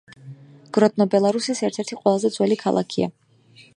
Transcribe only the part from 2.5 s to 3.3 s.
ქალაქია.